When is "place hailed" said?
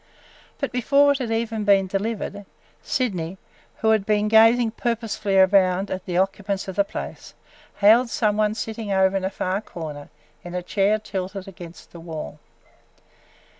6.83-8.09